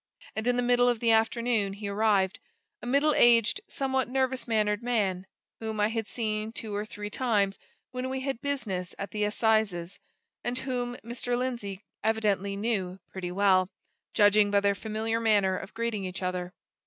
[0.35, 2.39] And in the middle of the afternoon he arrived
[2.81, 5.27] a middle aged, somewhat nervous mannered man,
[5.59, 7.59] whom I had seen two or three times
[7.91, 9.99] when we had business at the Assizes,
[10.43, 11.37] and whom Mr.
[11.37, 13.69] Lindsey evidently knew pretty well,
[14.15, 16.51] judging by their familiar manner of greeting each other.